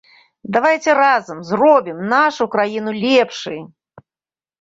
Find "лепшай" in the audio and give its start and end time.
3.03-3.61